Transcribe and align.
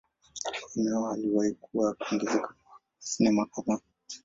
Eneo 0.75 1.07
aliwahi 1.09 1.53
kuwa 1.53 1.93
kuongezeka 1.93 2.47
kwa 2.47 2.79
sinema 2.99 3.45
kadhaa. 3.45 3.79